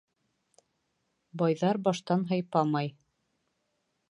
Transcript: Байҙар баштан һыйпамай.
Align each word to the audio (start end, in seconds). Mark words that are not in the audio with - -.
Байҙар 1.43 1.79
баштан 1.89 2.27
һыйпамай. 2.33 2.91